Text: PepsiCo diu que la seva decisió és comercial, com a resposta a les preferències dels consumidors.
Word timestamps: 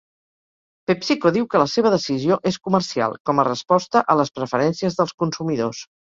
PepsiCo 0.91 1.31
diu 1.35 1.45
que 1.51 1.61
la 1.63 1.67
seva 1.73 1.91
decisió 1.97 2.39
és 2.53 2.57
comercial, 2.69 3.15
com 3.31 3.43
a 3.45 3.47
resposta 3.49 4.03
a 4.15 4.19
les 4.23 4.35
preferències 4.41 4.99
dels 5.03 5.17
consumidors. 5.27 5.87